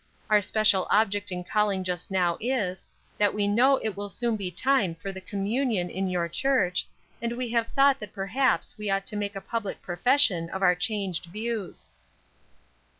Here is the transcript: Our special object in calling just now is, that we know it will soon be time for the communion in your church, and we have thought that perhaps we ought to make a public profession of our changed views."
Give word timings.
Our 0.31 0.41
special 0.41 0.87
object 0.89 1.31
in 1.31 1.43
calling 1.43 1.83
just 1.83 2.09
now 2.09 2.39
is, 2.41 2.85
that 3.19 3.35
we 3.35 3.47
know 3.47 3.77
it 3.83 3.95
will 3.95 4.09
soon 4.09 4.35
be 4.35 4.49
time 4.49 4.95
for 4.95 5.11
the 5.11 5.21
communion 5.21 5.91
in 5.91 6.09
your 6.09 6.27
church, 6.27 6.87
and 7.21 7.33
we 7.33 7.51
have 7.51 7.67
thought 7.67 7.99
that 7.99 8.11
perhaps 8.11 8.79
we 8.79 8.89
ought 8.89 9.05
to 9.05 9.15
make 9.15 9.35
a 9.35 9.41
public 9.41 9.79
profession 9.83 10.49
of 10.49 10.63
our 10.63 10.73
changed 10.73 11.25
views." 11.25 11.87